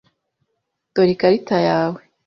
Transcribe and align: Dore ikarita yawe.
Dore 0.93 1.11
ikarita 1.15 1.57
yawe. 1.67 1.99